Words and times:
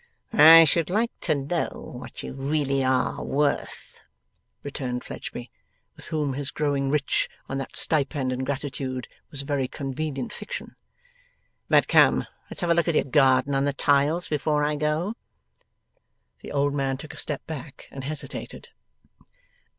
'I 0.33 0.63
should 0.65 0.89
like 0.89 1.11
to 1.19 1.35
know 1.35 1.93
what 1.95 2.23
you 2.23 2.33
really 2.33 2.83
are 2.83 3.23
worth,' 3.23 4.01
returned 4.63 5.03
Fledgeby, 5.03 5.51
with 5.95 6.07
whom 6.07 6.33
his 6.33 6.49
growing 6.49 6.89
rich 6.89 7.29
on 7.47 7.59
that 7.59 7.75
stipend 7.75 8.31
and 8.31 8.43
gratitude 8.43 9.07
was 9.29 9.43
a 9.43 9.45
very 9.45 9.67
convenient 9.67 10.33
fiction. 10.33 10.75
'But 11.69 11.87
come! 11.87 12.25
Let's 12.49 12.61
have 12.61 12.71
a 12.71 12.73
look 12.73 12.87
at 12.87 12.95
your 12.95 13.03
garden 13.03 13.53
on 13.53 13.65
the 13.65 13.73
tiles, 13.73 14.27
before 14.27 14.63
I 14.63 14.75
go!' 14.75 15.13
The 16.39 16.51
old 16.51 16.73
man 16.73 16.97
took 16.97 17.13
a 17.13 17.17
step 17.19 17.45
back, 17.45 17.87
and 17.91 18.03
hesitated. 18.03 18.69